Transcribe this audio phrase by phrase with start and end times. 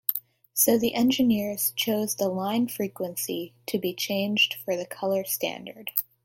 [0.55, 5.91] So the engineers chose the line frequency to be changed for the color standard.